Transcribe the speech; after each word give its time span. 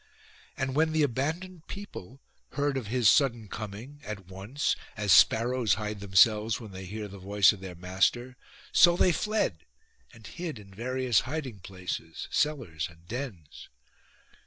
And 0.57 0.73
when 0.75 0.93
the 0.93 1.03
abandoned 1.03 1.67
people 1.67 2.21
heard 2.53 2.75
of 2.75 2.87
his 2.87 3.07
sudden 3.07 3.47
coming, 3.47 4.01
at 4.03 4.25
once, 4.25 4.75
as 4.97 5.11
sparrows 5.13 5.75
hide 5.75 5.99
themselves 5.99 6.59
when 6.59 6.71
they 6.71 6.85
hear 6.85 7.07
the 7.07 7.19
voice 7.19 7.53
of 7.53 7.59
their 7.59 7.75
master, 7.75 8.35
so 8.71 8.97
they 8.97 9.11
fled 9.11 9.63
and 10.11 10.25
hid 10.25 10.57
in 10.57 10.73
various 10.73 11.19
hiding 11.29 11.59
places, 11.59 12.27
cellars, 12.31 12.87
and 12.89 13.07
dens. 13.07 13.69